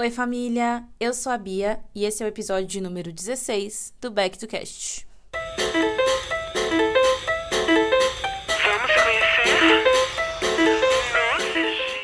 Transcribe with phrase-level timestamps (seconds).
[0.00, 0.82] Oi, família!
[0.98, 4.46] Eu sou a Bia e esse é o episódio de número 16 do Back to
[4.46, 5.06] Cast.
[8.64, 9.84] Vamos conhecer?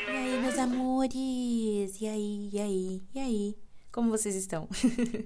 [0.06, 1.98] E aí, meus amores?
[1.98, 3.56] E aí, e aí, e aí?
[3.90, 4.68] Como vocês estão?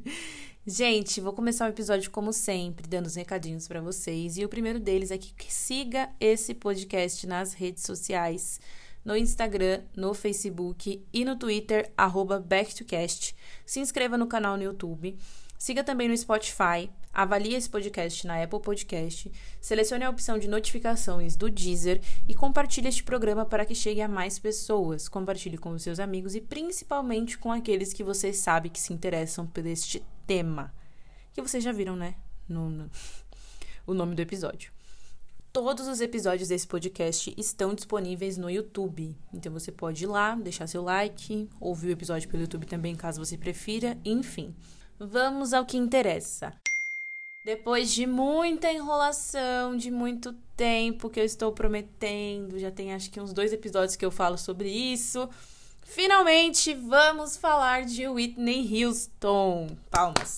[0.64, 4.38] Gente, vou começar o episódio como sempre, dando os recadinhos para vocês.
[4.38, 8.60] E o primeiro deles é que siga esse podcast nas redes sociais,
[9.04, 11.90] no Instagram, no Facebook e no Twitter,
[12.46, 13.34] BackToCast.
[13.64, 15.16] Se inscreva no canal no YouTube.
[15.58, 21.36] Siga também no Spotify, avalie esse podcast na Apple Podcast, selecione a opção de notificações
[21.36, 25.06] do Deezer e compartilhe este programa para que chegue a mais pessoas.
[25.06, 29.46] Compartilhe com os seus amigos e principalmente com aqueles que vocês sabem que se interessam
[29.46, 30.72] por este tema.
[31.34, 32.14] Que vocês já viram, né?
[32.48, 32.90] No, no,
[33.86, 34.79] o nome do episódio.
[35.52, 39.16] Todos os episódios desse podcast estão disponíveis no YouTube.
[39.34, 43.24] Então você pode ir lá, deixar seu like, ouvir o episódio pelo YouTube também, caso
[43.24, 44.54] você prefira, enfim.
[44.96, 46.52] Vamos ao que interessa.
[47.44, 53.20] Depois de muita enrolação, de muito tempo que eu estou prometendo, já tem acho que
[53.20, 55.28] uns dois episódios que eu falo sobre isso.
[55.82, 59.76] Finalmente vamos falar de Whitney Houston.
[59.90, 60.36] Palmas.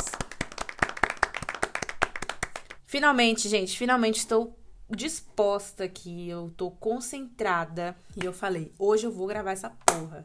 [2.87, 4.62] Finalmente, gente, finalmente estou
[4.97, 10.25] disposta aqui, eu tô concentrada e eu falei, hoje eu vou gravar essa porra.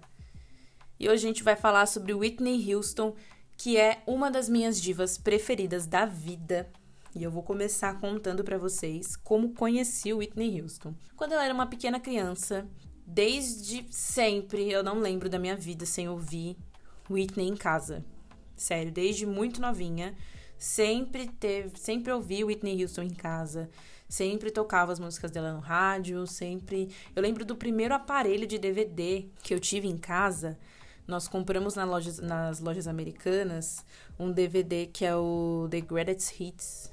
[0.99, 3.15] E hoje a gente vai falar sobre Whitney Houston,
[3.55, 6.69] que é uma das minhas divas preferidas da vida.
[7.15, 10.93] E eu vou começar contando para vocês como conheci Whitney Houston.
[11.15, 12.67] Quando eu era uma pequena criança,
[13.05, 16.57] desde sempre eu não lembro da minha vida sem ouvir
[17.09, 18.05] Whitney em casa.
[18.55, 20.15] Sério, desde muito novinha,
[20.57, 23.69] sempre teve, sempre ouvi Whitney Houston em casa.
[24.07, 26.89] Sempre tocava as músicas dela no rádio, sempre.
[27.15, 30.57] Eu lembro do primeiro aparelho de DVD que eu tive em casa.
[31.05, 33.85] Nós compramos na nas lojas americanas
[34.17, 36.91] um DVD que é o The Greatest Hits,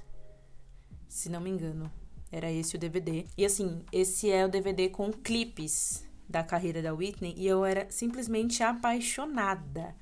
[1.08, 1.90] se não me engano.
[2.30, 3.26] Era esse o DVD.
[3.36, 7.86] E assim, esse é o DVD com clipes da carreira da Whitney e eu era
[7.91, 9.94] simplesmente apaixonada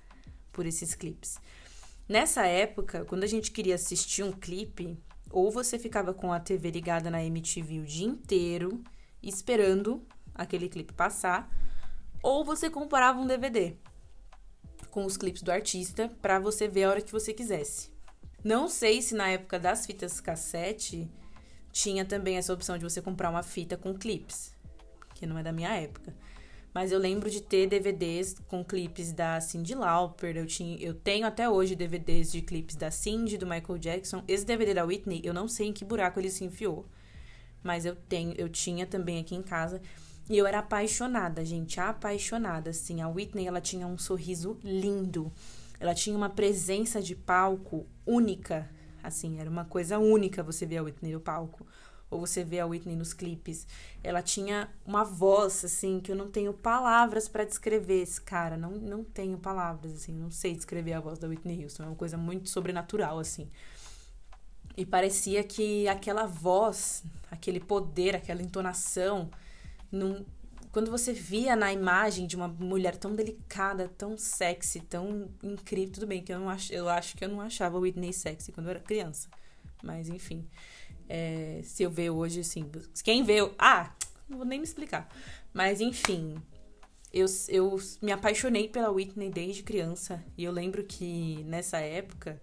[0.51, 1.39] por esses clipes.
[2.09, 4.99] Nessa época, quando a gente queria assistir um clipe,
[5.33, 8.83] ou você ficava com a TV ligada na MTV o dia inteiro,
[9.23, 11.51] esperando aquele clipe passar,
[12.23, 13.75] ou você comprava um DVD
[14.91, 17.91] com os clipes do artista para você ver a hora que você quisesse.
[18.45, 21.11] Não sei se na época das fitas cassete
[21.73, 24.55] tinha também essa opção de você comprar uma fita com clipes,
[25.15, 26.15] que não é da minha época.
[26.75, 30.37] Mas eu lembro de ter DVDs com clipes da Cyndi Lauper.
[30.37, 34.25] Eu, tinha, eu tenho até hoje DVDs de clipes da Cyndi, do Michael Jackson.
[34.27, 36.87] Esse DVD da Whitney, eu não sei em que buraco ele se enfiou.
[37.63, 39.83] Mas eu tenho, eu tinha também aqui em casa.
[40.31, 43.03] E eu era apaixonada, gente, apaixonada, assim.
[43.03, 45.31] A Whitney, ela tinha um sorriso lindo.
[45.79, 48.71] Ela tinha uma presença de palco única,
[49.03, 51.67] assim, era uma coisa única você ver a Whitney no palco
[52.13, 53.67] ou você vê a Whitney nos clipes,
[54.05, 58.57] ela tinha uma voz, assim, que eu não tenho palavras para descrever esse cara.
[58.57, 61.85] Não, não tenho palavras, assim, não sei descrever a voz da Whitney Houston.
[61.85, 63.49] É uma coisa muito sobrenatural, assim.
[64.77, 69.31] E parecia que aquela voz, aquele poder, aquela entonação,
[69.91, 70.25] não,
[70.71, 76.07] quando você via na imagem de uma mulher tão delicada, tão sexy, tão incrível, tudo
[76.07, 78.71] bem que eu não acho, eu acho que eu não achava Whitney sexy quando eu
[78.71, 79.29] era criança.
[79.83, 80.47] Mas enfim,
[81.15, 82.65] é, se eu ver hoje, assim,
[83.05, 83.95] quem vê, ah,
[84.27, 85.15] não vou nem me explicar.
[85.53, 86.37] Mas enfim,
[87.13, 90.25] eu, eu me apaixonei pela Whitney desde criança.
[90.39, 92.41] E eu lembro que nessa época,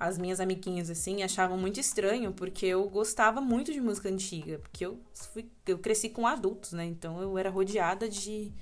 [0.00, 4.58] as minhas amiguinhas, assim, achavam muito estranho, porque eu gostava muito de música antiga.
[4.58, 6.84] Porque eu, fui, eu cresci com adultos, né?
[6.84, 8.52] Então eu era rodeada de,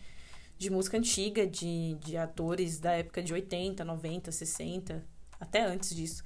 [0.58, 5.02] de música antiga, de, de atores da época de 80, 90, 60,
[5.40, 6.22] até antes disso.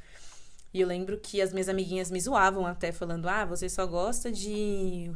[0.72, 4.30] E eu lembro que as minhas amiguinhas me zoavam até, falando: ah, você só gosta
[4.30, 5.10] de.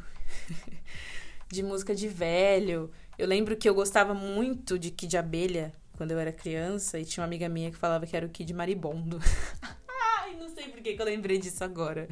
[1.51, 2.91] de música de velho.
[3.19, 7.23] Eu lembro que eu gostava muito de Kid Abelha quando eu era criança e tinha
[7.23, 9.21] uma amiga minha que falava que era o Kid Maribondo.
[10.19, 12.09] Ai, não sei por que, eu lembrei disso agora.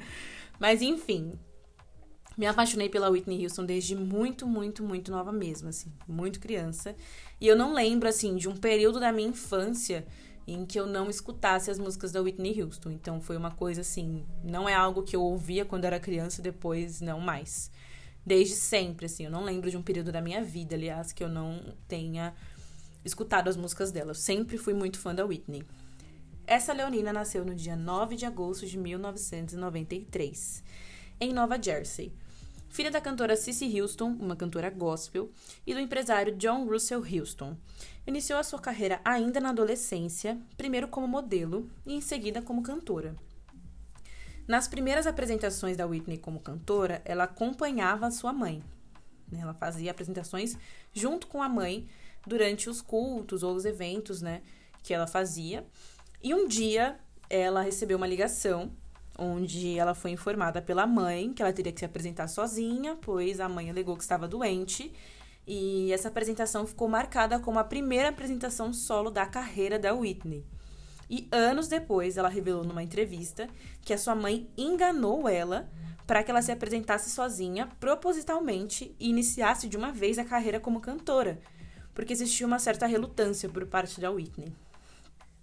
[0.59, 1.33] Mas enfim,
[2.37, 6.95] me apaixonei pela Whitney Houston desde muito, muito, muito nova mesmo, assim, muito criança.
[7.41, 10.07] E eu não lembro, assim, de um período da minha infância
[10.53, 12.91] em que eu não escutasse as músicas da Whitney Houston.
[12.91, 17.01] Então foi uma coisa assim, não é algo que eu ouvia quando era criança depois
[17.01, 17.71] não mais.
[18.27, 21.29] Desde sempre, assim, eu não lembro de um período da minha vida, aliás, que eu
[21.29, 22.35] não tenha
[23.05, 24.11] escutado as músicas dela.
[24.11, 25.65] Eu sempre fui muito fã da Whitney.
[26.47, 30.65] Essa leonina nasceu no dia 9 de agosto de 1993,
[31.21, 32.13] em Nova Jersey.
[32.69, 35.31] filha da cantora Cissy Houston, uma cantora gospel,
[35.67, 37.57] e do empresário John Russell Houston.
[38.11, 43.15] Iniciou a sua carreira ainda na adolescência, primeiro como modelo e em seguida como cantora.
[44.49, 48.65] Nas primeiras apresentações da Whitney como cantora, ela acompanhava sua mãe.
[49.31, 49.39] né?
[49.43, 50.59] Ela fazia apresentações
[50.93, 51.87] junto com a mãe
[52.27, 54.43] durante os cultos ou os eventos né,
[54.83, 55.65] que ela fazia.
[56.21, 56.99] E um dia
[57.29, 58.73] ela recebeu uma ligação
[59.17, 63.49] onde ela foi informada pela mãe que ela teria que se apresentar sozinha, pois a
[63.49, 64.93] mãe alegou que estava doente.
[65.47, 70.45] E essa apresentação ficou marcada como a primeira apresentação solo da carreira da Whitney.
[71.09, 73.49] E anos depois, ela revelou numa entrevista
[73.83, 75.69] que a sua mãe enganou ela
[76.07, 80.81] para que ela se apresentasse sozinha, propositalmente, e iniciasse de uma vez a carreira como
[80.81, 81.41] cantora,
[81.95, 84.53] porque existia uma certa relutância por parte da Whitney.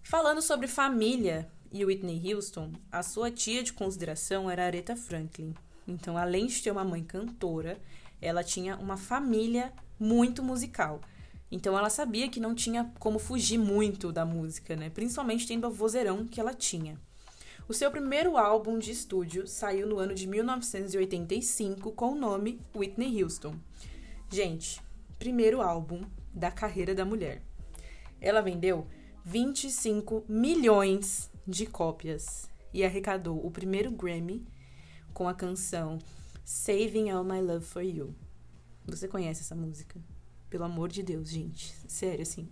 [0.03, 5.53] Falando sobre família e Whitney Houston, a sua tia de consideração era Aretha Franklin.
[5.87, 7.77] Então, além de ter uma mãe cantora,
[8.21, 11.01] ela tinha uma família muito musical.
[11.51, 14.89] Então ela sabia que não tinha como fugir muito da música, né?
[14.89, 16.99] Principalmente tendo o vozeirão que ela tinha.
[17.69, 23.21] O seu primeiro álbum de estúdio saiu no ano de 1985 com o nome Whitney
[23.21, 23.55] Houston.
[24.31, 24.81] Gente,
[25.19, 26.03] primeiro álbum
[26.33, 27.41] da carreira da mulher.
[28.21, 28.87] Ela vendeu
[29.25, 34.45] 25 milhões de cópias e arrecadou o primeiro Grammy
[35.13, 35.99] com a canção
[36.45, 38.15] Saving All My Love for You.
[38.87, 39.99] Você conhece essa música?
[40.49, 41.75] Pelo amor de Deus, gente.
[41.87, 42.49] Sério, assim.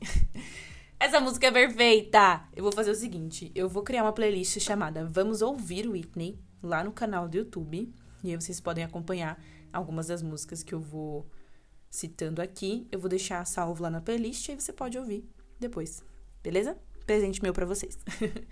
[1.00, 2.48] Essa música é perfeita!
[2.56, 6.84] Eu vou fazer o seguinte: eu vou criar uma playlist chamada Vamos Ouvir Whitney lá
[6.84, 7.94] no canal do YouTube.
[8.24, 9.42] E aí vocês podem acompanhar
[9.72, 11.30] algumas das músicas que eu vou
[11.90, 12.88] citando aqui.
[12.92, 15.28] Eu vou deixar salvo lá na playlist e aí você pode ouvir
[15.60, 16.04] depois.
[16.44, 16.78] Beleza?
[17.06, 17.98] Presente meu pra vocês.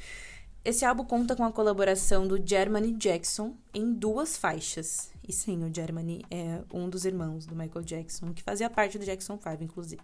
[0.63, 5.12] Esse álbum conta com a colaboração do Germany Jackson em duas faixas.
[5.27, 9.05] E sim, o Germany é um dos irmãos do Michael Jackson, que fazia parte do
[9.05, 10.01] Jackson 5, inclusive.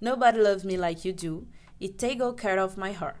[0.00, 1.48] Nobody Loves Me Like You Do
[1.80, 3.20] e Take Good Care of My Heart.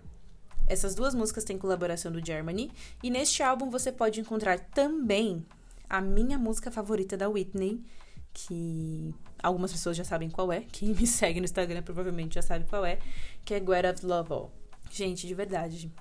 [0.66, 2.72] Essas duas músicas têm colaboração do Germany,
[3.02, 5.46] e neste álbum você pode encontrar também
[5.88, 7.84] a minha música favorita da Whitney,
[8.32, 10.62] que algumas pessoas já sabem qual é.
[10.72, 12.98] Quem me segue no Instagram provavelmente já sabe qual é,
[13.44, 14.52] que é Get of Love All.
[14.90, 15.92] Gente, de verdade,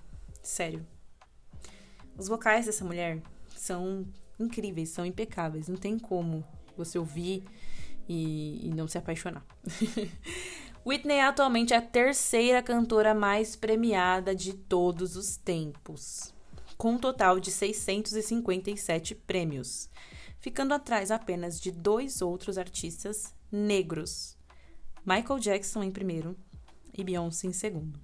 [0.41, 0.85] sério.
[2.17, 3.21] Os vocais dessa mulher
[3.55, 4.05] são
[4.41, 5.67] incríveis, são impecáveis.
[5.67, 6.43] Não tem como
[6.75, 7.43] você ouvir
[8.07, 9.45] e, e não se apaixonar.
[10.85, 16.33] Whitney é atualmente a terceira cantora mais premiada de todos os tempos,
[16.75, 19.87] com um total de 657 prêmios,
[20.39, 24.35] ficando atrás apenas de dois outros artistas negros:
[25.05, 26.35] Michael Jackson em primeiro
[26.97, 27.99] e Beyoncé em segundo.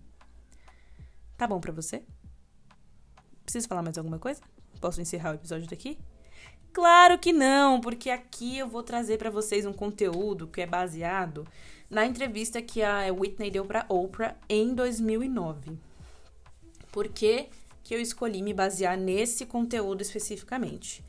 [1.35, 2.03] Tá bom pra você?
[3.43, 4.41] Preciso falar mais alguma coisa?
[4.79, 5.97] Posso encerrar o episódio daqui?
[6.77, 11.43] Claro que não, porque aqui eu vou trazer para vocês um conteúdo que é baseado
[11.89, 15.71] na entrevista que a Whitney deu para Oprah em 2009.
[16.91, 17.49] Por que,
[17.83, 21.03] que eu escolhi me basear nesse conteúdo especificamente?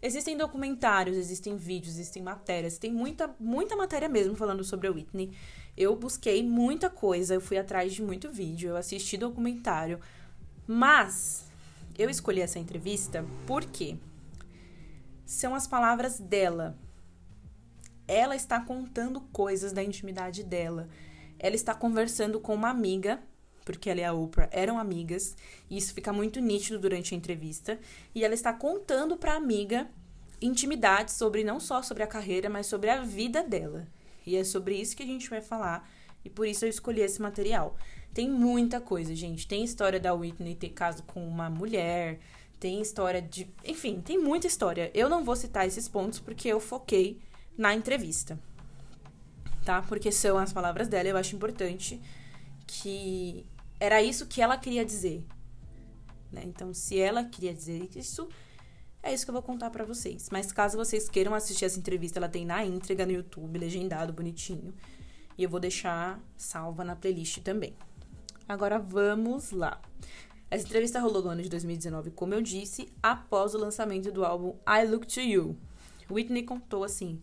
[0.00, 5.32] Existem documentários, existem vídeos, existem matérias, tem muita, muita matéria mesmo falando sobre a Whitney.
[5.76, 9.98] Eu busquei muita coisa, eu fui atrás de muito vídeo, eu assisti documentário,
[10.68, 11.50] mas
[11.98, 13.96] eu escolhi essa entrevista porque
[15.30, 16.76] são as palavras dela.
[18.08, 20.88] Ela está contando coisas da intimidade dela.
[21.38, 23.22] Ela está conversando com uma amiga,
[23.64, 25.36] porque ela e a Oprah eram amigas,
[25.70, 27.78] e isso fica muito nítido durante a entrevista.
[28.12, 29.88] E ela está contando para a amiga
[30.42, 33.86] intimidades sobre não só sobre a carreira, mas sobre a vida dela.
[34.26, 35.88] E é sobre isso que a gente vai falar,
[36.24, 37.76] e por isso eu escolhi esse material.
[38.12, 39.46] Tem muita coisa, gente.
[39.46, 42.18] Tem história da Whitney ter caso com uma mulher,
[42.60, 43.50] tem história de.
[43.64, 44.90] Enfim, tem muita história.
[44.92, 47.18] Eu não vou citar esses pontos porque eu foquei
[47.56, 48.38] na entrevista.
[49.64, 49.80] Tá?
[49.82, 52.00] Porque são as palavras dela, eu acho importante
[52.66, 53.46] que
[53.78, 55.24] era isso que ela queria dizer.
[56.30, 56.42] Né?
[56.44, 58.28] Então, se ela queria dizer isso,
[59.02, 60.28] é isso que eu vou contar para vocês.
[60.30, 64.74] Mas caso vocês queiram assistir essa entrevista, ela tem na íntegra no YouTube, legendado, bonitinho.
[65.36, 67.74] E eu vou deixar salva na playlist também.
[68.46, 69.80] Agora vamos lá.
[70.50, 74.56] Essa entrevista rolou no ano de 2019, como eu disse, após o lançamento do álbum
[74.66, 75.56] I Look to You.
[76.10, 77.22] Whitney contou assim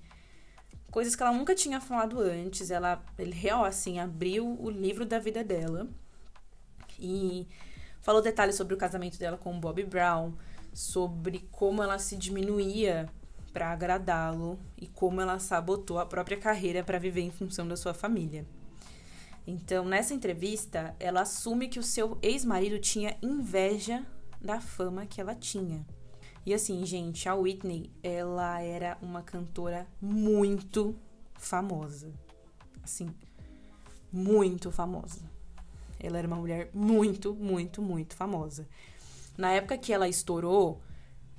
[0.98, 2.72] coisas que ela nunca tinha falado antes.
[2.72, 5.88] Ela, ele real assim, abriu o livro da vida dela
[7.00, 7.48] e
[8.02, 10.34] falou detalhes sobre o casamento dela com o Bobby Brown,
[10.74, 13.08] sobre como ela se diminuía
[13.54, 17.94] para agradá-lo e como ela sabotou a própria carreira para viver em função da sua
[17.94, 18.46] família.
[19.50, 24.06] Então, nessa entrevista, ela assume que o seu ex-marido tinha inveja
[24.42, 25.88] da fama que ela tinha.
[26.46, 31.00] E assim, gente, a Whitney, ela era uma cantora muito
[31.36, 32.12] famosa.
[32.84, 33.10] Assim,
[34.12, 35.22] muito famosa.
[35.98, 38.68] Ela era uma mulher muito, muito, muito famosa.
[39.38, 40.82] Na época que ela estourou,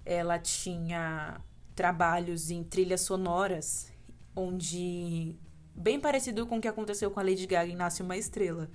[0.03, 1.41] ela tinha
[1.75, 3.93] trabalhos em trilhas sonoras,
[4.35, 5.37] onde
[5.79, 8.69] bem parecido com o que aconteceu com a Lady Gaga em Nasce uma Estrela.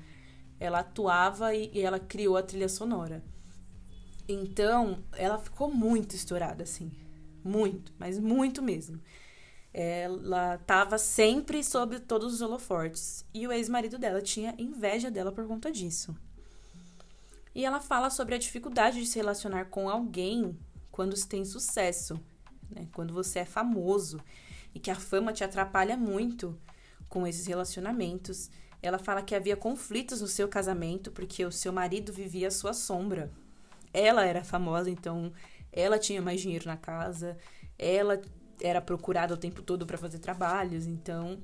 [0.59, 3.23] Ela atuava e, e ela criou a trilha sonora.
[4.27, 6.91] Então, ela ficou muito estourada, assim.
[7.43, 9.01] Muito, mas muito mesmo.
[9.73, 13.25] Ela estava sempre sob todos os holofortes.
[13.33, 16.15] E o ex-marido dela tinha inveja dela por conta disso.
[17.53, 20.57] E ela fala sobre a dificuldade de se relacionar com alguém
[20.91, 22.19] quando se tem sucesso,
[22.69, 22.87] né?
[22.93, 24.19] quando você é famoso
[24.73, 26.57] e que a fama te atrapalha muito
[27.13, 28.49] com esses relacionamentos.
[28.81, 32.73] Ela fala que havia conflitos no seu casamento porque o seu marido vivia à sua
[32.73, 33.31] sombra.
[33.93, 35.31] Ela era famosa, então
[35.71, 37.37] ela tinha mais dinheiro na casa,
[37.77, 38.19] ela
[38.59, 41.37] era procurada o tempo todo para fazer trabalhos, então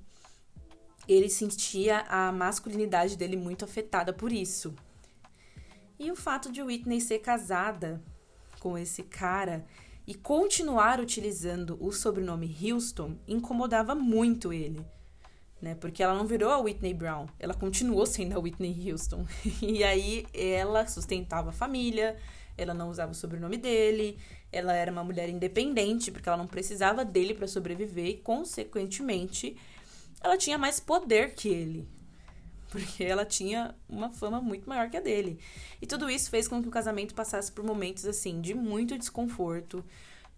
[1.07, 4.73] ele sentia a masculinidade dele muito afetada por isso.
[5.99, 8.01] E o fato de Whitney ser casada
[8.59, 9.63] com esse cara
[10.07, 14.83] e continuar utilizando o sobrenome Houston incomodava muito ele.
[15.61, 15.75] Né?
[15.75, 19.25] Porque ela não virou a Whitney Brown, ela continuou sendo a Whitney Houston.
[19.61, 22.15] E aí ela sustentava a família,
[22.57, 24.17] ela não usava o sobrenome dele,
[24.51, 29.55] ela era uma mulher independente, porque ela não precisava dele para sobreviver e, consequentemente,
[30.21, 31.87] ela tinha mais poder que ele.
[32.69, 35.39] Porque ela tinha uma fama muito maior que a dele.
[35.81, 39.83] E tudo isso fez com que o casamento passasse por momentos assim de muito desconforto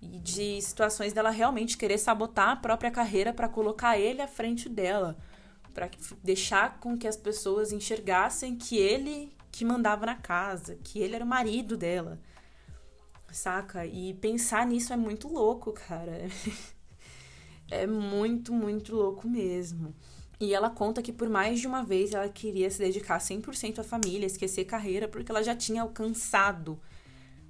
[0.02, 4.68] e de situações dela realmente querer sabotar a própria carreira para colocar ele à frente
[4.68, 5.16] dela,
[5.74, 5.90] para
[6.24, 11.26] deixar com que as pessoas enxergassem que ele que mandava na casa, que ele era
[11.26, 12.20] o marido dela.
[13.32, 13.86] Saca?
[13.86, 16.28] E pensar nisso é muito louco, cara.
[17.70, 19.94] é muito, muito louco mesmo.
[20.40, 23.84] E ela conta que por mais de uma vez ela queria se dedicar 100% à
[23.84, 26.80] família, esquecer carreira, porque ela já tinha alcançado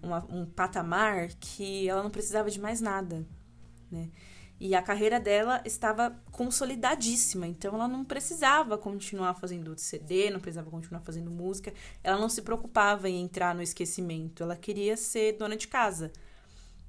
[0.02, 3.26] uma, um patamar que ela não precisava de mais nada,
[3.90, 4.10] né?
[4.60, 10.70] E a carreira dela estava consolidadíssima, então ela não precisava continuar fazendo CD, não precisava
[10.70, 15.58] continuar fazendo música, ela não se preocupava em entrar no esquecimento, ela queria ser dona
[15.58, 16.12] de casa,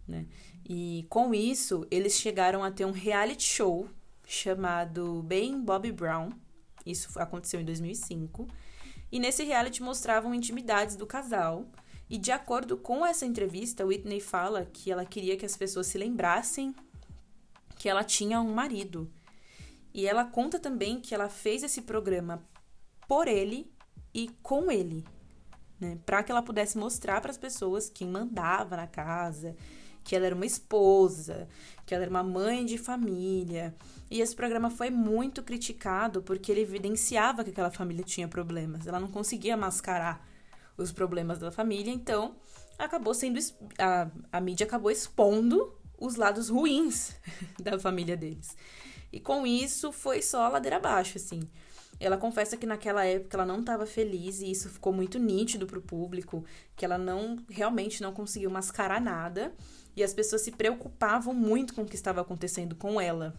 [0.07, 0.26] né?
[0.69, 3.88] E com isso, eles chegaram a ter um reality show
[4.26, 6.31] chamado Bem Bobby Brown.
[6.87, 8.49] Isso aconteceu em 2005.
[9.11, 11.66] E nesse reality mostravam intimidades do casal.
[12.12, 15.97] E de acordo com essa entrevista, Whitney fala que ela queria que as pessoas se
[15.97, 16.75] lembrassem
[17.78, 19.11] que ela tinha um marido.
[19.95, 22.47] E ela conta também que ela fez esse programa
[23.09, 23.73] por ele
[24.12, 25.07] e com ele,
[25.81, 25.99] né?
[26.04, 29.57] Para que ela pudesse mostrar para as pessoas quem mandava na casa,
[30.04, 31.49] que ela era uma esposa,
[31.87, 33.75] que ela era uma mãe de família.
[34.11, 38.87] E esse programa foi muito criticado porque ele evidenciava que aquela família tinha problemas.
[38.87, 40.31] Ela não conseguia mascarar
[40.76, 42.36] os problemas da família, então
[42.78, 43.38] acabou sendo
[43.78, 47.14] a, a mídia acabou expondo os lados ruins
[47.62, 48.56] da família deles.
[49.12, 51.42] E com isso foi só ladeira abaixo, assim.
[52.00, 55.78] Ela confessa que naquela época ela não estava feliz e isso ficou muito nítido para
[55.78, 59.54] o público, que ela não realmente não conseguiu mascarar nada
[59.94, 63.34] e as pessoas se preocupavam muito com o que estava acontecendo com ela,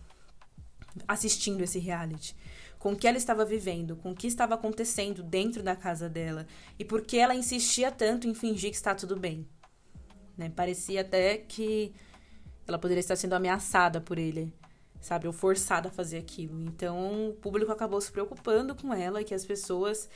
[1.08, 2.36] assistindo esse reality,
[2.84, 6.46] com o que ela estava vivendo, com o que estava acontecendo dentro da casa dela
[6.78, 9.48] e por que ela insistia tanto em fingir que está tudo bem.
[10.38, 10.52] Né?
[10.54, 11.94] Parecia até que
[12.68, 14.54] ela poderia estar sendo ameaçada por ele,
[15.00, 15.28] sabe?
[15.28, 16.60] Ou forçada a fazer aquilo.
[16.60, 20.10] Então, o público acabou se preocupando com ela e que as pessoas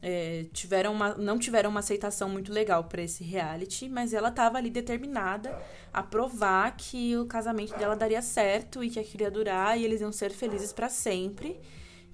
[0.00, 4.56] é, tiveram uma, não tiveram uma aceitação muito legal para esse reality, mas ela estava
[4.56, 5.60] ali determinada
[5.92, 10.00] a provar que o casamento dela daria certo e que aquilo ia durar e eles
[10.00, 11.60] iam ser felizes para sempre.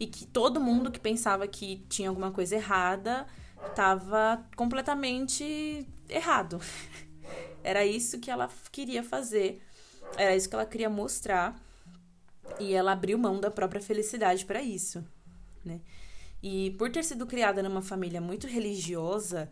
[0.01, 3.27] E que todo mundo que pensava que tinha alguma coisa errada
[3.69, 6.59] estava completamente errado.
[7.63, 9.63] Era isso que ela queria fazer
[10.17, 11.61] era isso que ela queria mostrar.
[12.59, 15.05] E ela abriu mão da própria felicidade para isso,
[15.65, 15.81] né?
[16.43, 19.49] E por ter sido criada numa família muito religiosa,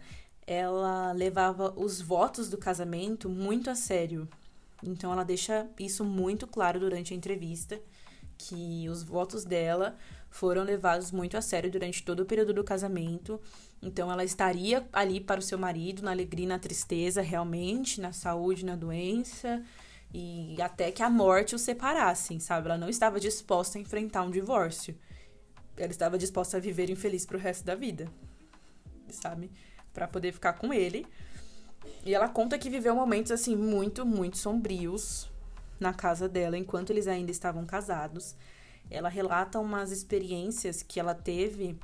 [0.47, 4.29] ela levava os votos do casamento muito a sério.
[4.83, 7.81] Então ela deixa isso muito claro durante a entrevista,
[8.37, 9.97] que os votos dela
[10.31, 13.41] foram levados muito a sério durante todo o período do casamento.
[13.83, 18.13] Então ela estaria ali para o seu marido, na alegria e na tristeza, realmente, na
[18.13, 19.63] saúde, na doença,
[20.13, 22.69] e até que a morte os separassem, sabe?
[22.69, 24.97] Ela não estava disposta a enfrentar um divórcio.
[25.77, 28.11] Ela estava disposta a viver infeliz pro resto da vida,
[29.11, 29.51] sabe?
[29.93, 31.07] Para poder ficar com ele.
[32.05, 35.31] E ela conta que viveu momentos assim muito, muito sombrios
[35.79, 38.35] na casa dela enquanto eles ainda estavam casados.
[38.91, 41.79] Ela relata umas experiências que ela teve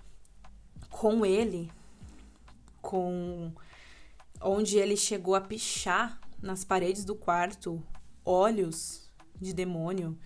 [0.90, 1.70] com ele,
[2.80, 3.52] com
[4.40, 7.82] onde ele chegou a pichar nas paredes do quarto
[8.24, 10.18] olhos de demônio,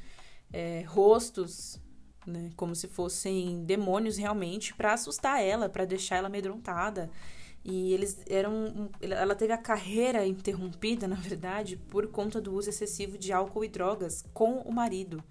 [0.52, 1.80] é, rostos,
[2.26, 7.10] né, como se fossem demônios realmente, para assustar ela, para deixar ela amedrontada.
[7.64, 8.90] E eles eram.
[9.00, 13.68] Ela teve a carreira interrompida, na verdade, por conta do uso excessivo de álcool e
[13.68, 15.22] drogas com o marido.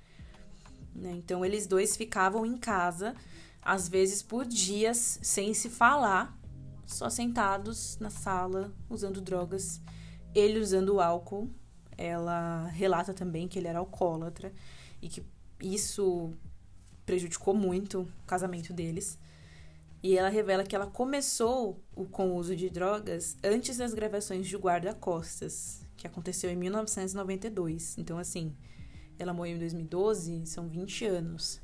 [0.98, 1.12] Né?
[1.12, 3.16] Então, eles dois ficavam em casa,
[3.62, 6.36] às vezes por dias, sem se falar,
[6.88, 9.80] só sentados na sala, usando drogas.
[10.34, 11.50] Ele usando álcool.
[11.98, 14.54] Ela relata também que ele era alcoólatra
[15.02, 15.24] e que
[15.62, 16.32] isso
[17.06, 19.18] prejudicou muito o casamento deles.
[20.04, 24.56] E ela revela que ela começou com o uso de drogas antes das gravações de
[24.56, 27.98] Guarda-Costas, que aconteceu em 1992.
[27.98, 28.56] Então, assim,
[29.20, 31.62] ela morreu em 2012, são 20 anos.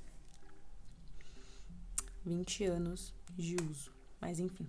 [2.25, 3.91] 20 anos de uso.
[4.19, 4.67] Mas, enfim.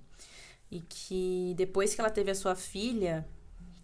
[0.71, 3.27] E que depois que ela teve a sua filha,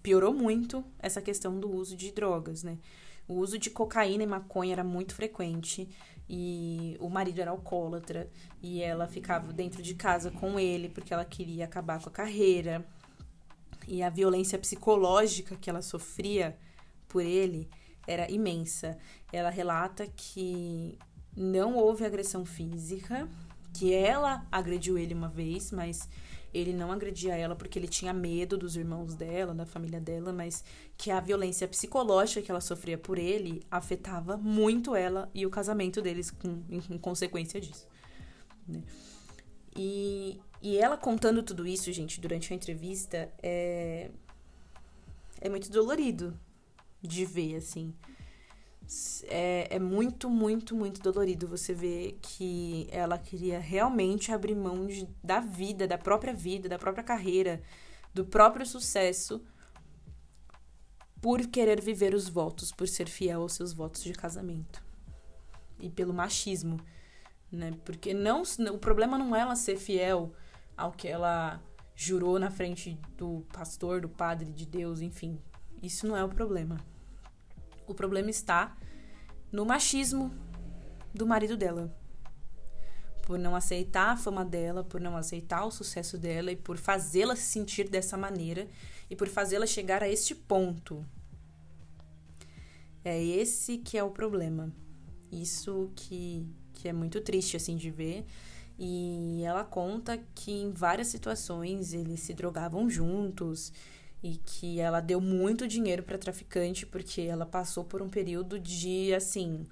[0.02, 2.78] piorou muito essa questão do uso de drogas, né?
[3.28, 5.88] O uso de cocaína e maconha era muito frequente
[6.28, 8.28] e o marido era alcoólatra
[8.60, 12.84] e ela ficava dentro de casa com ele porque ela queria acabar com a carreira.
[13.86, 16.56] E a violência psicológica que ela sofria
[17.08, 17.68] por ele
[18.10, 18.98] era imensa.
[19.32, 20.98] Ela relata que
[21.36, 23.28] não houve agressão física,
[23.72, 26.08] que ela agrediu ele uma vez, mas
[26.52, 30.64] ele não agredia ela porque ele tinha medo dos irmãos dela, da família dela, mas
[30.98, 36.02] que a violência psicológica que ela sofria por ele afetava muito ela e o casamento
[36.02, 37.86] deles com, em, em consequência disso.
[38.66, 38.82] Né?
[39.76, 44.10] E, e ela contando tudo isso, gente, durante a entrevista, é,
[45.40, 46.36] é muito dolorido
[47.02, 47.94] de ver, assim
[49.28, 55.08] é, é muito, muito, muito dolorido você ver que ela queria realmente abrir mão de,
[55.22, 57.62] da vida, da própria vida, da própria carreira,
[58.12, 59.44] do próprio sucesso,
[61.20, 64.82] por querer viver os votos, por ser fiel aos seus votos de casamento.
[65.78, 66.80] E pelo machismo,
[67.52, 67.72] né?
[67.84, 70.32] Porque não, o problema não é ela ser fiel
[70.76, 71.62] ao que ela
[71.94, 75.38] jurou na frente do pastor, do padre, de Deus, enfim.
[75.82, 76.78] Isso não é o problema.
[77.86, 78.76] O problema está
[79.50, 80.32] no machismo
[81.14, 81.94] do marido dela.
[83.22, 87.34] Por não aceitar a fama dela, por não aceitar o sucesso dela e por fazê-la
[87.36, 88.68] se sentir dessa maneira
[89.08, 91.04] e por fazê-la chegar a este ponto.
[93.04, 94.72] É esse que é o problema.
[95.32, 98.26] Isso que, que é muito triste assim de ver.
[98.78, 103.72] E ela conta que em várias situações eles se drogavam juntos
[104.22, 109.14] e que ela deu muito dinheiro para traficante porque ela passou por um período de
[109.14, 109.66] assim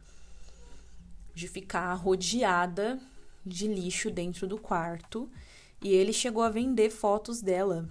[1.34, 2.98] de ficar rodeada
[3.44, 5.30] de lixo dentro do quarto
[5.82, 7.88] e ele chegou a vender fotos dela.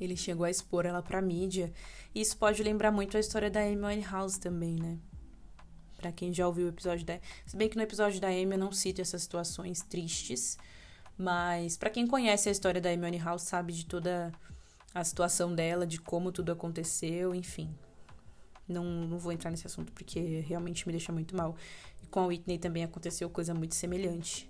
[0.00, 1.70] Ele chegou a expor ela para mídia.
[2.14, 4.98] E isso pode lembrar muito a história da Amy House também, né?
[5.98, 8.58] Para quem já ouviu o episódio da, se bem que no episódio da Amy eu
[8.58, 10.56] não cito essas situações tristes,
[11.18, 14.32] mas para quem conhece a história da Amy House sabe de toda
[14.94, 17.74] a situação dela, de como tudo aconteceu, enfim.
[18.66, 21.56] Não, não vou entrar nesse assunto porque realmente me deixa muito mal.
[22.02, 24.48] E com a Whitney também aconteceu coisa muito semelhante.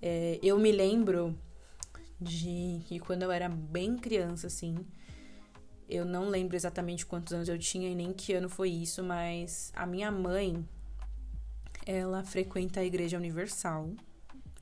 [0.00, 1.36] É, eu me lembro
[2.20, 4.76] de que quando eu era bem criança, assim,
[5.88, 9.72] eu não lembro exatamente quantos anos eu tinha e nem que ano foi isso, mas
[9.74, 10.66] a minha mãe,
[11.84, 13.90] ela frequenta a Igreja Universal.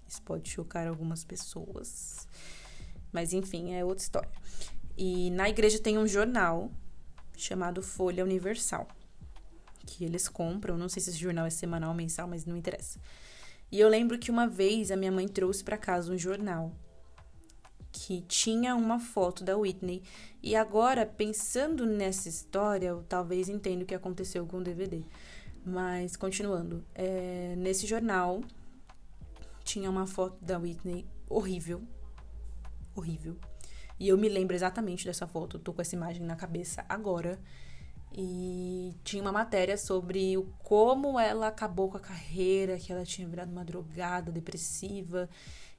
[0.07, 2.29] Isso pode chocar algumas pessoas.
[3.11, 4.31] Mas enfim, é outra história.
[4.97, 6.71] E na igreja tem um jornal
[7.37, 8.87] chamado Folha Universal,
[9.87, 10.79] que eles compram.
[10.79, 13.01] Não sei se esse jornal é semanal ou mensal, mas não interessa.
[13.71, 16.73] E eu lembro que uma vez a minha mãe trouxe para casa um jornal
[17.91, 20.03] que tinha uma foto da Whitney.
[20.43, 25.03] E agora, pensando nessa história, eu talvez entenda o que aconteceu com o DVD.
[25.65, 28.43] Mas, continuando, é, nesse jornal
[29.65, 31.83] tinha uma foto da Whitney horrível.
[32.95, 33.37] Horrível.
[33.99, 37.39] E eu me lembro exatamente dessa foto, tô com essa imagem na cabeça agora.
[38.17, 43.27] E tinha uma matéria sobre o como ela acabou com a carreira, que ela tinha
[43.27, 45.29] virado uma drogada, depressiva.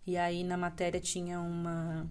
[0.05, 2.05] E aí na matéria tinha uma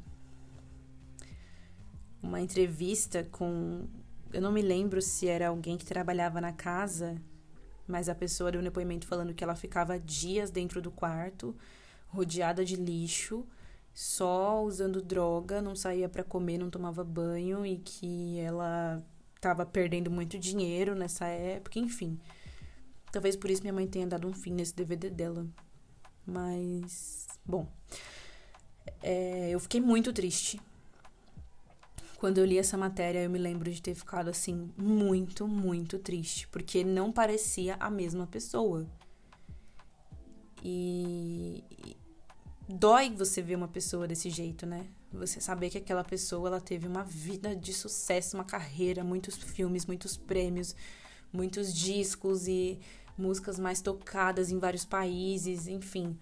[2.22, 3.86] uma entrevista com
[4.32, 7.20] eu não me lembro se era alguém que trabalhava na casa,
[7.86, 11.54] mas a pessoa deu um depoimento falando que ela ficava dias dentro do quarto,
[12.08, 13.46] rodeada de lixo,
[13.94, 19.00] só usando droga, não saía para comer, não tomava banho e que ela
[19.40, 22.18] tava perdendo muito dinheiro nessa época, enfim.
[23.12, 25.46] Talvez por isso minha mãe tenha dado um fim nesse DVD dela.
[26.26, 27.70] Mas, bom.
[29.00, 30.60] É, eu fiquei muito triste.
[32.18, 36.48] Quando eu li essa matéria, eu me lembro de ter ficado assim, muito, muito triste.
[36.48, 38.86] Porque não parecia a mesma pessoa.
[40.64, 41.62] E.
[42.68, 44.86] Dói você ver uma pessoa desse jeito, né?
[45.12, 49.84] Você saber que aquela pessoa ela teve uma vida de sucesso, uma carreira, muitos filmes,
[49.84, 50.74] muitos prêmios,
[51.30, 52.80] muitos discos e
[53.18, 56.18] músicas mais tocadas em vários países, enfim.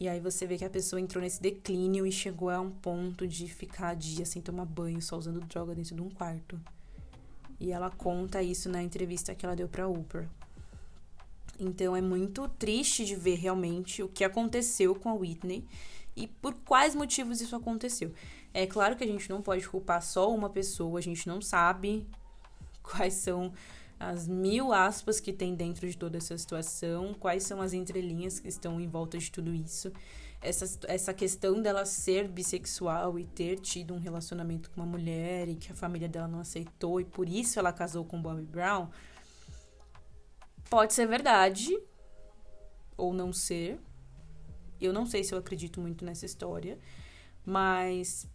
[0.00, 3.26] E aí você vê que a pessoa entrou nesse declínio e chegou a um ponto
[3.28, 6.58] de ficar dias sem tomar banho, só usando droga dentro de um quarto.
[7.60, 10.28] E ela conta isso na entrevista que ela deu para Oprah.
[11.58, 15.64] Então é muito triste de ver realmente o que aconteceu com a Whitney
[16.14, 18.12] e por quais motivos isso aconteceu.
[18.52, 22.06] É claro que a gente não pode culpar só uma pessoa, a gente não sabe
[22.82, 23.52] quais são
[23.98, 28.48] as mil aspas que tem dentro de toda essa situação, quais são as entrelinhas que
[28.48, 29.92] estão em volta de tudo isso.
[30.40, 35.56] Essa, essa questão dela ser bissexual e ter tido um relacionamento com uma mulher e
[35.56, 38.88] que a família dela não aceitou e por isso ela casou com Bobby Brown,
[40.68, 41.78] pode ser verdade
[42.96, 43.78] ou não ser.
[44.80, 46.78] Eu não sei se eu acredito muito nessa história,
[47.44, 48.28] mas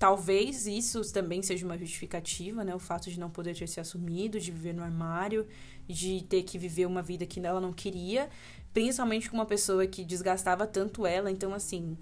[0.00, 2.74] Talvez isso também seja uma justificativa, né?
[2.74, 5.46] O fato de não poder ter se assumido, de viver no armário,
[5.86, 8.30] de ter que viver uma vida que ela não queria,
[8.72, 11.30] principalmente com uma pessoa que desgastava tanto ela.
[11.30, 11.98] Então, assim,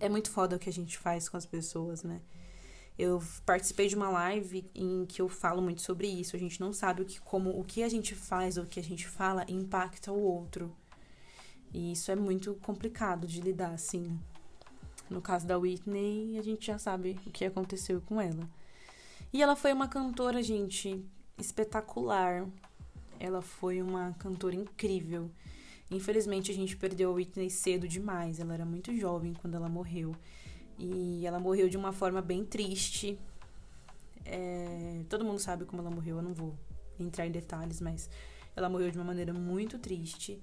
[0.00, 2.22] é muito foda o que a gente faz com as pessoas, né?
[2.98, 6.34] Eu participei de uma live em que eu falo muito sobre isso.
[6.34, 8.80] A gente não sabe o que, como o que a gente faz ou o que
[8.80, 10.74] a gente fala impacta o outro.
[11.72, 14.18] E isso é muito complicado de lidar, assim.
[15.08, 18.48] No caso da Whitney, a gente já sabe o que aconteceu com ela.
[19.32, 21.04] E ela foi uma cantora, gente,
[21.38, 22.48] espetacular.
[23.20, 25.30] Ela foi uma cantora incrível.
[25.90, 28.40] Infelizmente, a gente perdeu a Whitney cedo demais.
[28.40, 30.16] Ela era muito jovem quando ela morreu.
[30.78, 33.18] E ela morreu de uma forma bem triste.
[34.24, 35.02] É...
[35.08, 36.54] Todo mundo sabe como ela morreu, eu não vou
[36.98, 38.08] entrar em detalhes, mas
[38.54, 40.40] ela morreu de uma maneira muito triste.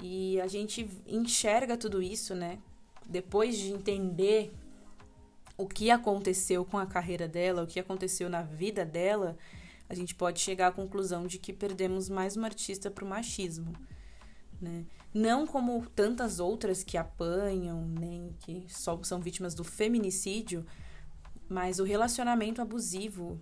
[0.00, 2.58] E a gente enxerga tudo isso, né?
[3.08, 4.52] depois de entender
[5.56, 9.38] o que aconteceu com a carreira dela, o que aconteceu na vida dela,
[9.88, 13.72] a gente pode chegar à conclusão de que perdemos mais uma artista para o machismo.
[14.60, 14.84] Né?
[15.16, 20.66] Não como tantas outras que apanham, nem que só são vítimas do feminicídio,
[21.48, 23.40] mas o relacionamento abusivo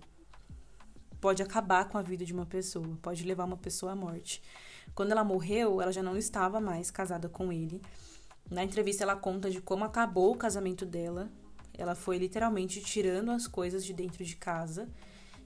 [1.19, 4.41] pode acabar com a vida de uma pessoa, pode levar uma pessoa à morte.
[4.93, 7.81] Quando ela morreu, ela já não estava mais casada com ele
[8.49, 11.29] na entrevista, ela conta de como acabou o casamento dela.
[11.77, 14.87] Ela foi literalmente tirando as coisas de dentro de casa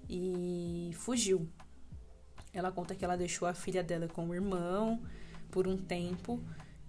[0.08, 1.50] e fugiu.
[2.54, 5.02] Ela conta que ela deixou a filha dela com o irmão
[5.51, 6.41] por um tempo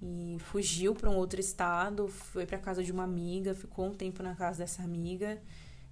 [0.03, 4.23] e fugiu para um outro estado, foi para casa de uma amiga, ficou um tempo
[4.23, 5.41] na casa dessa amiga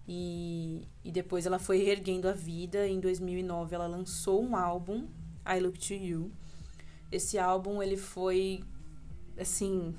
[0.07, 2.88] e, e depois ela foi reerguendo a vida.
[2.88, 5.07] Em 2009 ela lançou um álbum,
[5.46, 6.33] I Look to You.
[7.12, 8.64] Esse álbum ele foi
[9.37, 9.94] assim,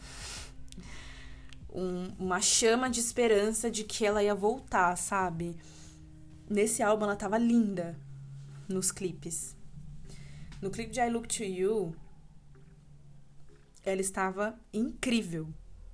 [1.72, 5.56] um, uma chama de esperança de que ela ia voltar, sabe?
[6.50, 7.96] Nesse álbum ela tava linda
[8.68, 9.56] nos clipes.
[10.62, 11.96] No clipe de I Look to You,
[13.86, 15.48] ela estava incrível.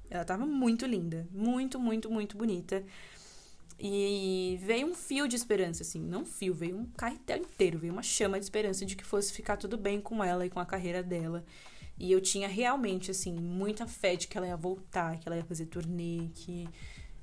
[0.10, 2.84] Ela estava muito linda, muito, muito, muito bonita.
[3.80, 7.91] E veio um fio de esperança, assim, não um fio, veio um carretel inteiro, veio
[7.91, 10.65] uma chama de esperança de que fosse ficar tudo bem com ela e com a
[10.65, 11.43] carreira dela.
[11.98, 15.43] E eu tinha realmente, assim, muita fé de que ela ia voltar, que ela ia
[15.43, 16.69] fazer turnê, que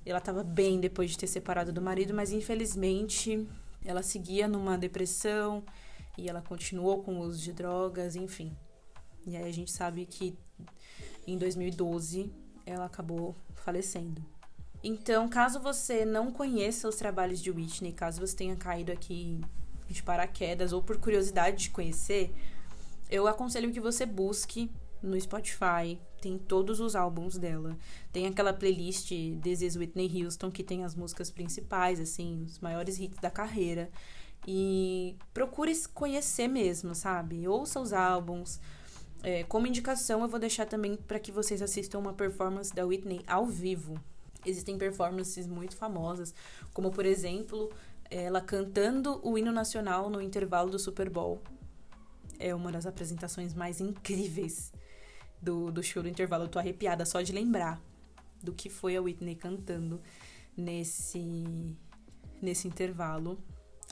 [0.05, 3.47] ela estava bem depois de ter separado do marido, mas infelizmente
[3.85, 5.65] ela seguia numa depressão
[6.19, 8.57] e ela continuou com o uso de drogas, enfim.
[9.27, 10.37] E aí a gente sabe que
[11.27, 12.33] em 2012
[12.65, 14.25] ela acabou falecendo.
[14.85, 19.41] Então, caso você não conheça os trabalhos de Whitney, caso você tenha caído aqui
[19.89, 22.35] de paraquedas ou por curiosidade de conhecer,
[23.11, 24.71] eu aconselho que você busque
[25.03, 27.77] no Spotify, tem todos os álbuns dela.
[28.13, 29.11] Tem aquela playlist
[29.43, 33.91] This is Whitney Houston, que tem as músicas principais, assim, os maiores hits da carreira.
[34.47, 37.47] E procure conhecer mesmo, sabe?
[37.47, 38.61] Ouça os álbuns.
[39.23, 43.23] É, como indicação, eu vou deixar também para que vocês assistam uma performance da Whitney
[43.27, 44.01] ao vivo.
[44.45, 46.35] Existem performances muito famosas,
[46.73, 47.71] como por exemplo,
[48.11, 51.41] ela cantando o hino nacional no intervalo do Super Bowl
[52.43, 54.73] é uma das apresentações mais incríveis
[55.41, 56.45] do, do show do intervalo.
[56.45, 57.81] Eu tô arrepiada só de lembrar.
[58.43, 60.01] do que foi a Whitney cantando
[60.57, 61.77] nesse
[62.41, 63.39] nesse intervalo.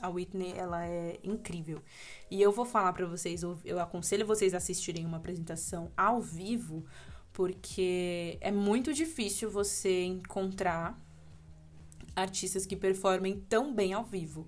[0.01, 1.81] A Whitney, ela é incrível.
[2.29, 6.85] E eu vou falar para vocês, eu aconselho vocês a assistirem uma apresentação ao vivo,
[7.31, 10.99] porque é muito difícil você encontrar
[12.15, 14.47] artistas que performem tão bem ao vivo.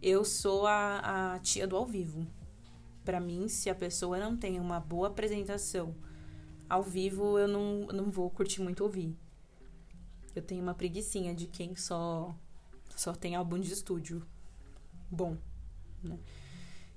[0.00, 2.26] Eu sou a, a tia do ao vivo.
[3.04, 5.94] Para mim, se a pessoa não tem uma boa apresentação
[6.68, 9.16] ao vivo, eu não, não vou curtir muito ouvir.
[10.34, 12.34] Eu tenho uma preguiçinha de quem só
[12.96, 14.26] só tem álbum de estúdio
[15.12, 15.36] bom,
[16.02, 16.18] né?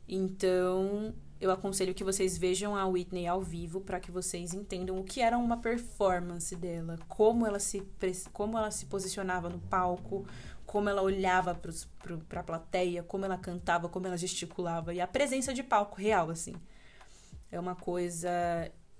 [0.07, 5.03] Então, eu aconselho que vocês vejam a Whitney ao vivo para que vocês entendam o
[5.03, 7.83] que era uma performance dela, como ela se
[8.31, 10.25] como ela se posicionava no palco,
[10.65, 11.59] como ela olhava
[12.29, 16.29] para a plateia, como ela cantava, como ela gesticulava e a presença de palco real
[16.29, 16.55] assim.
[17.51, 18.29] É uma coisa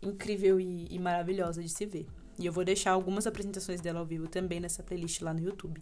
[0.02, 2.08] incrível e, e maravilhosa de se ver.
[2.38, 5.82] E eu vou deixar algumas apresentações dela ao vivo também nessa playlist lá no YouTube.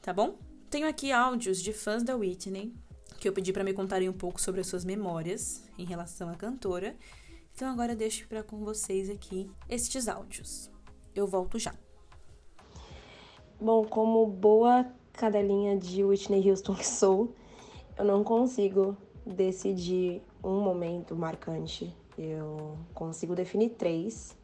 [0.00, 0.38] Tá bom?
[0.70, 2.74] Tenho aqui áudios de fãs da Whitney
[3.18, 6.34] que eu pedi para me contarem um pouco sobre as suas memórias em relação à
[6.34, 6.94] cantora.
[7.54, 10.70] Então agora eu deixo para com vocês aqui estes áudios.
[11.14, 11.74] Eu volto já.
[13.58, 17.34] Bom, como boa cadelinha de Whitney Houston que sou,
[17.96, 21.96] eu não consigo decidir um momento marcante.
[22.16, 24.36] Eu consigo definir três,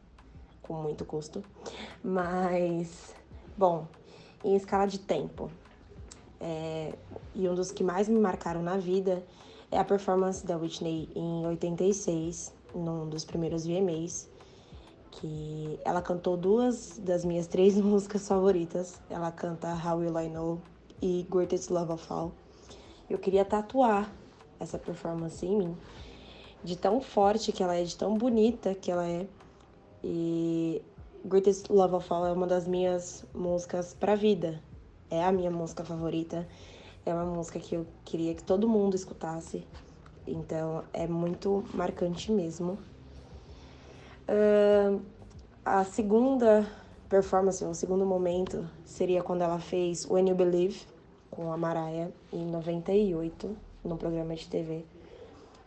[0.63, 1.43] com muito custo,
[2.03, 3.15] mas,
[3.55, 3.87] bom,
[4.43, 5.51] em escala de tempo,
[6.39, 6.93] é,
[7.33, 9.23] e um dos que mais me marcaram na vida
[9.71, 14.29] é a performance da Whitney em 86, num dos primeiros VMAs,
[15.11, 19.01] que ela cantou duas das minhas três músicas favoritas.
[19.09, 20.61] Ela canta How Will I Know
[21.01, 22.31] e Greatest Love of All.
[23.09, 24.11] Eu queria tatuar
[24.59, 25.77] essa performance em mim,
[26.63, 29.27] de tão forte que ela é, de tão bonita que ela é.
[30.03, 30.81] E
[31.25, 34.61] Greatest Love of All é uma das minhas músicas pra vida
[35.09, 36.47] é a minha música favorita.
[37.05, 39.65] É uma música que eu queria que todo mundo escutasse.
[40.27, 42.77] Então é muito marcante mesmo.
[44.27, 44.99] Uh,
[45.63, 46.67] a segunda
[47.07, 50.85] performance, o segundo momento, seria quando ela fez When You Believe
[51.29, 54.83] com a Mariah em 98, no programa de TV.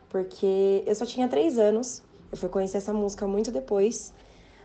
[0.09, 4.13] Porque eu só tinha três anos, eu fui conhecer essa música muito depois,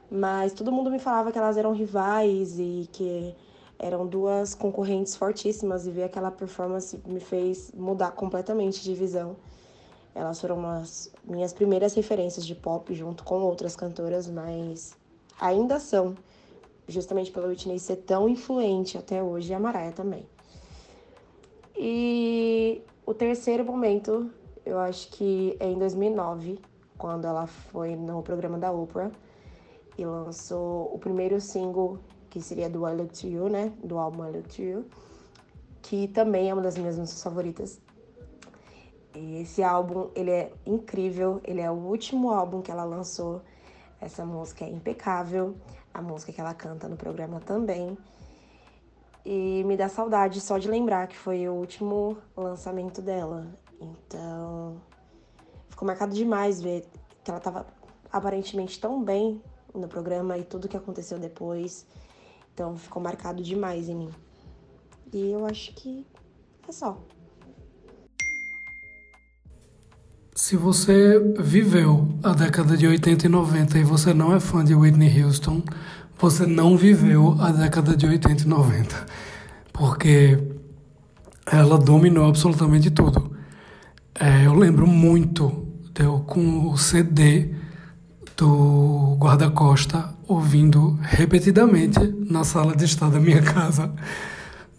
[0.09, 3.35] mas todo mundo me falava que elas eram rivais e que
[3.77, 9.35] eram duas concorrentes fortíssimas e ver aquela performance me fez mudar completamente de visão.
[10.15, 14.95] Elas foram umas minhas primeiras referências de pop junto com outras cantoras, mas
[15.39, 16.15] ainda são,
[16.87, 20.25] justamente pela Whitney ser tão influente até hoje e a Mariah também.
[21.75, 24.29] E o terceiro momento,
[24.65, 26.59] eu acho que é em 2009,
[26.97, 29.11] quando ela foi no programa da Oprah
[29.97, 31.97] e lançou o primeiro single
[32.33, 33.71] que seria do I Look To You, né?
[33.83, 34.85] Do álbum I Look To You,
[35.83, 37.79] que também é uma das minhas músicas favoritas.
[39.13, 43.43] Esse álbum, ele é incrível, ele é o último álbum que ela lançou.
[44.01, 45.55] Essa música é impecável,
[45.93, 47.95] a música que ela canta no programa também.
[49.23, 53.45] E me dá saudade só de lembrar que foi o último lançamento dela.
[53.79, 54.81] Então,
[55.69, 56.87] ficou marcado demais ver
[57.23, 57.67] que ela estava
[58.11, 59.39] aparentemente tão bem
[59.71, 61.85] no programa e tudo que aconteceu depois.
[62.53, 64.09] Então ficou marcado demais em mim.
[65.11, 66.05] E eu acho que
[66.67, 66.97] é só.
[70.35, 74.73] Se você viveu a década de 80 e 90 e você não é fã de
[74.73, 75.61] Whitney Houston,
[76.17, 79.05] você não viveu a década de 80 e 90.
[79.71, 80.39] Porque
[81.45, 83.35] ela dominou absolutamente tudo.
[84.19, 87.53] É, eu lembro muito de eu com o CD
[88.35, 93.93] do guarda-costa ouvindo repetidamente na sala de estar da minha casa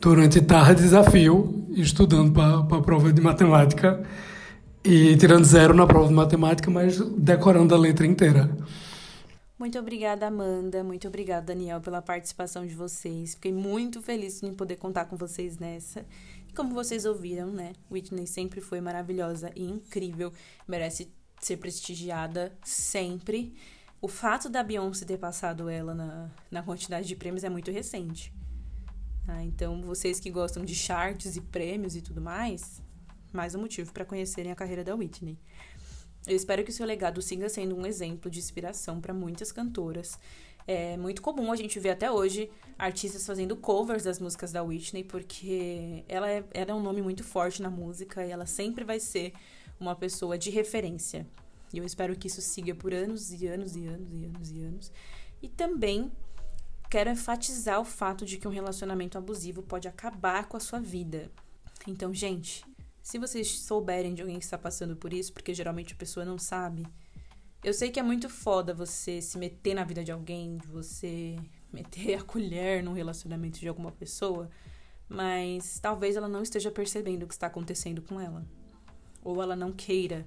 [0.00, 4.04] durante tardes a fio, estudando para a prova de matemática
[4.84, 8.50] e tirando zero na prova de matemática, mas decorando a letra inteira.
[9.58, 10.84] Muito obrigada, Amanda.
[10.84, 13.34] Muito obrigada, Daniel, pela participação de vocês.
[13.34, 16.04] Fiquei muito feliz em poder contar com vocês nessa.
[16.48, 17.72] E como vocês ouviram, né?
[17.90, 20.32] Whitney sempre foi maravilhosa e incrível.
[20.68, 21.08] Merece
[21.46, 23.54] ser prestigiada sempre.
[24.00, 28.32] O fato da Beyoncé ter passado ela na, na quantidade de prêmios é muito recente.
[29.26, 32.82] Ah, então, vocês que gostam de charts e prêmios e tudo mais,
[33.32, 35.38] mais um motivo para conhecerem a carreira da Whitney.
[36.26, 40.18] Eu espero que o seu legado siga sendo um exemplo de inspiração para muitas cantoras.
[40.66, 45.04] É muito comum a gente ver até hoje artistas fazendo covers das músicas da Whitney,
[45.04, 48.98] porque ela é, ela é um nome muito forte na música e ela sempre vai
[48.98, 49.34] ser
[49.78, 51.26] uma pessoa de referência.
[51.72, 54.62] E eu espero que isso siga por anos e anos e anos e anos e
[54.62, 54.92] anos.
[55.42, 56.12] E também
[56.88, 61.30] quero enfatizar o fato de que um relacionamento abusivo pode acabar com a sua vida.
[61.86, 62.64] Então, gente,
[63.02, 66.38] se vocês souberem de alguém que está passando por isso, porque geralmente a pessoa não
[66.38, 66.86] sabe,
[67.62, 71.36] eu sei que é muito foda você se meter na vida de alguém, você
[71.72, 74.48] meter a colher num relacionamento de alguma pessoa,
[75.08, 78.46] mas talvez ela não esteja percebendo o que está acontecendo com ela.
[79.24, 80.24] Ou ela não queira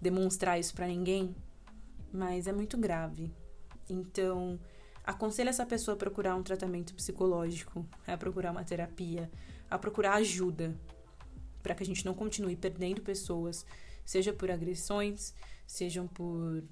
[0.00, 1.34] demonstrar isso para ninguém,
[2.12, 3.30] mas é muito grave.
[3.90, 4.58] Então,
[5.04, 9.30] aconselho essa pessoa a procurar um tratamento psicológico, a procurar uma terapia,
[9.70, 10.74] a procurar ajuda,
[11.62, 13.64] para que a gente não continue perdendo pessoas,
[14.04, 15.34] seja por agressões,
[15.66, 16.62] sejam por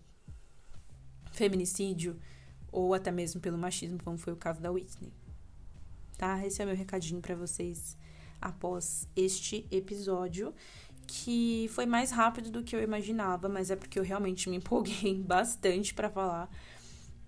[1.32, 2.18] feminicídio
[2.72, 5.12] ou até mesmo pelo machismo, como foi o caso da Whitney.
[6.16, 6.44] Tá?
[6.44, 7.96] Esse é o meu recadinho para vocês
[8.40, 10.54] após este episódio
[11.12, 15.14] que foi mais rápido do que eu imaginava, mas é porque eu realmente me empolguei
[15.20, 16.48] bastante para falar.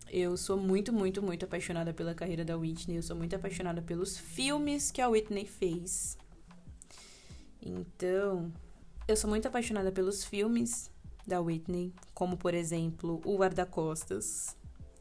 [0.09, 2.99] Eu sou muito, muito, muito apaixonada pela carreira da Whitney.
[2.99, 6.16] Eu sou muito apaixonada pelos filmes que a Whitney fez.
[7.61, 8.53] Então,
[9.09, 10.88] eu sou muito apaixonada pelos filmes
[11.27, 14.57] da Whitney, como por exemplo O Guarda-Costas,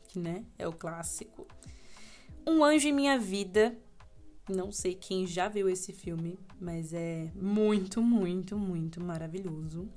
[0.08, 1.46] que né, é o clássico.
[2.48, 3.78] Um Anjo em Minha Vida,
[4.52, 9.90] não sei quem já viu esse filme, mas é muito, muito, muito maravilhoso.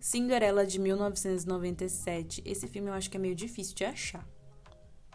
[0.00, 2.42] Cinderela de 1997.
[2.44, 4.26] Esse filme eu acho que é meio difícil de achar.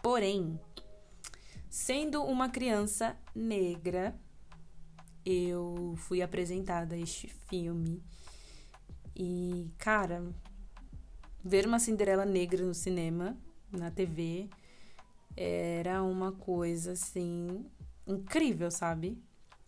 [0.02, 0.58] Porém,
[1.68, 4.18] sendo uma criança negra,
[5.26, 8.02] eu fui apresentada a este filme.
[9.14, 10.24] E, cara,
[11.44, 13.36] ver uma Cinderela negra no cinema,
[13.70, 14.48] na TV,
[15.36, 17.64] era uma coisa assim
[18.08, 19.18] incrível, sabe?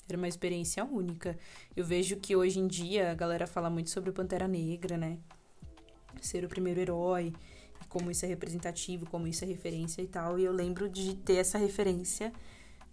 [0.09, 1.38] Era uma experiência única.
[1.76, 5.18] Eu vejo que hoje em dia a galera fala muito sobre o Pantera Negra, né?
[6.20, 7.33] Ser o primeiro herói,
[7.88, 10.38] como isso é representativo, como isso é referência e tal.
[10.38, 12.33] E eu lembro de ter essa referência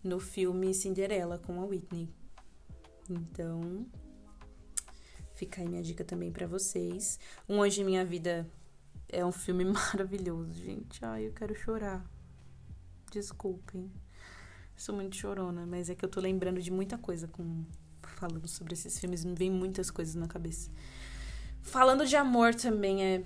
[0.03, 2.09] no filme Cinderela com a Whitney.
[3.09, 3.85] Então,
[5.33, 7.19] fica aí minha dica também para vocês.
[7.47, 8.47] Um em Minha Vida
[9.09, 11.03] é um filme maravilhoso, gente.
[11.03, 12.05] Ai, eu quero chorar.
[13.11, 13.91] Desculpem.
[14.77, 17.65] Sou muito chorona, mas é que eu tô lembrando de muita coisa com
[18.15, 20.69] falando sobre esses filmes, me vem muitas coisas na cabeça.
[21.63, 23.23] Falando de amor também é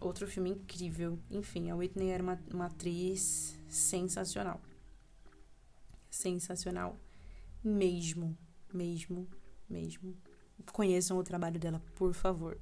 [0.00, 1.18] outro filme incrível.
[1.30, 4.60] Enfim, a Whitney era uma, uma atriz sensacional.
[6.08, 6.96] Sensacional
[7.62, 8.38] mesmo,
[8.72, 9.28] mesmo,
[9.68, 10.16] mesmo.
[10.72, 12.56] Conheçam o trabalho dela, por favor.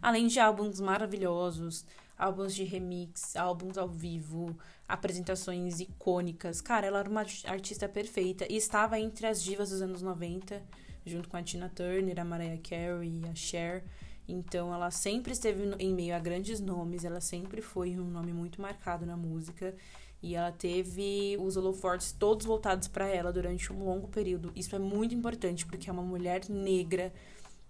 [0.00, 1.84] Além de álbuns maravilhosos,
[2.16, 4.56] álbuns de remix, álbuns ao vivo,
[4.88, 6.60] apresentações icônicas.
[6.60, 10.62] Cara, ela era uma artista perfeita e estava entre as divas dos anos 90,
[11.04, 13.84] junto com a Tina Turner, a Mariah Carey, a Cher.
[14.26, 18.60] Então, ela sempre esteve em meio a grandes nomes, ela sempre foi um nome muito
[18.60, 19.74] marcado na música.
[20.22, 24.50] E ela teve os holofortes todos voltados para ela durante um longo período.
[24.56, 27.12] Isso é muito importante, porque é uma mulher negra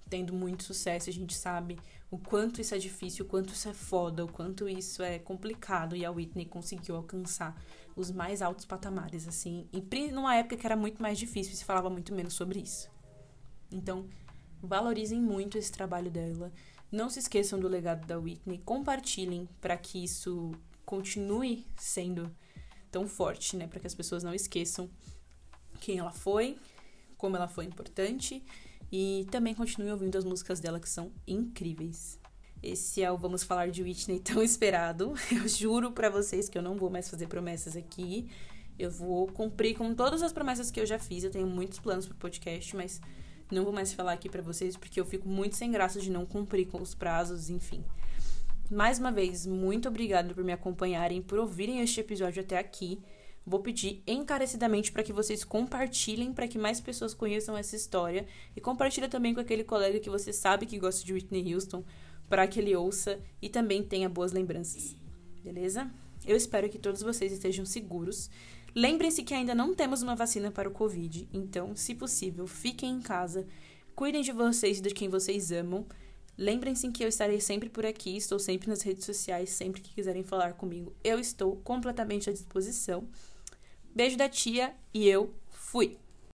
[0.09, 1.11] tendo muito sucesso.
[1.11, 1.77] A gente sabe
[2.15, 5.97] o quanto isso é difícil, o quanto isso é foda, o quanto isso é complicado.
[5.97, 7.61] E a Whitney conseguiu alcançar
[7.97, 9.69] os mais altos patamares, assim.
[9.73, 12.89] E numa época que era muito mais difícil e se falava muito menos sobre isso.
[13.69, 14.09] Então,
[14.63, 16.53] valorizem muito esse trabalho dela.
[16.89, 18.59] Não se esqueçam do legado da Whitney.
[18.59, 20.53] Compartilhem para que isso
[20.87, 22.31] continue sendo
[22.93, 23.67] tão forte, né?
[23.67, 24.89] Para que as pessoas não esqueçam
[25.81, 26.61] quem ela foi,
[27.19, 28.41] como ela foi importante
[28.91, 32.19] e também continue ouvindo as músicas dela que são incríveis.
[32.63, 35.13] Esse é o Vamos Falar de Whitney tão esperado.
[35.31, 38.29] Eu juro para vocês que eu não vou mais fazer promessas aqui.
[38.79, 41.25] Eu vou cumprir com todas as promessas que eu já fiz.
[41.25, 43.01] Eu tenho muitos planos pro podcast, mas
[43.51, 46.25] não vou mais falar aqui para vocês porque eu fico muito sem graça de não
[46.25, 47.85] cumprir com os prazos, enfim.
[48.71, 52.99] Mais uma vez, muito obrigada por me acompanharem, por ouvirem este episódio até aqui.
[53.47, 58.27] Vou pedir encarecidamente para que vocês compartilhem para que mais pessoas conheçam essa história
[58.57, 61.85] e compartilhe também com aquele colega que você sabe que gosta de Whitney Houston
[62.29, 64.97] para que ele ouça e também tenha boas lembranças.
[65.43, 65.91] Beleza?
[66.27, 68.31] Eu espero que todos vocês estejam seguros.
[68.75, 73.01] Lembrem-se que ainda não temos uma vacina para o Covid, então, se possível, fiquem em
[73.01, 73.47] casa,
[73.95, 75.87] cuidem de vocês e de quem vocês amam.
[76.37, 80.25] Lembrem-se que eu estarei sempre por aqui, estou sempre nas redes sociais, sempre que quiserem
[80.25, 83.07] falar comigo, eu estou completamente à disposição.
[83.95, 85.97] Beijo da tia e eu fui!